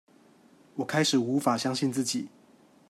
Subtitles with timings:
[0.77, 2.27] 我開始無法相信自己